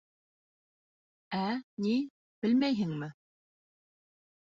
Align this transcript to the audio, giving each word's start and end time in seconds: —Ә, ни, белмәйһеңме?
—Ә, 1.41 1.43
ни, 1.89 1.93
белмәйһеңме? 2.47 3.15